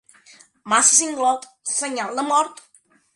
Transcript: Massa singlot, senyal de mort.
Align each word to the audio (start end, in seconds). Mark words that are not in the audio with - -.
Massa 0.71 0.95
singlot, 1.01 1.45
senyal 1.75 2.17
de 2.21 2.25
mort. 2.31 2.65